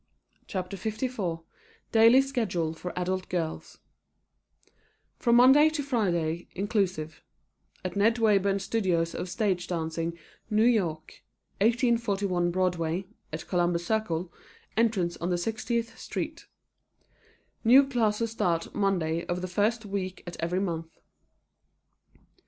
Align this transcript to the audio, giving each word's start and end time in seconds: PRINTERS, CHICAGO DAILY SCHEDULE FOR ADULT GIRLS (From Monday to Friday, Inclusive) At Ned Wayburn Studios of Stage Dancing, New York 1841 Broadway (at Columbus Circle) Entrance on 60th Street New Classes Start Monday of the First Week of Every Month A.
PRINTERS, 0.49 0.79
CHICAGO 0.81 1.45
DAILY 1.91 2.23
SCHEDULE 2.23 2.73
FOR 2.73 2.91
ADULT 2.97 3.29
GIRLS 3.29 3.77
(From 5.19 5.35
Monday 5.35 5.69
to 5.69 5.83
Friday, 5.83 6.47
Inclusive) 6.55 7.21
At 7.85 7.95
Ned 7.95 8.17
Wayburn 8.17 8.59
Studios 8.59 9.13
of 9.13 9.29
Stage 9.29 9.67
Dancing, 9.67 10.17
New 10.49 10.65
York 10.65 11.21
1841 11.59 12.49
Broadway 12.49 13.05
(at 13.31 13.47
Columbus 13.47 13.85
Circle) 13.85 14.33
Entrance 14.75 15.17
on 15.17 15.29
60th 15.29 15.95
Street 15.95 16.47
New 17.63 17.87
Classes 17.87 18.31
Start 18.31 18.73
Monday 18.73 19.23
of 19.27 19.41
the 19.43 19.47
First 19.47 19.85
Week 19.85 20.23
of 20.25 20.35
Every 20.39 20.59
Month 20.59 20.97
A. 22.15 22.19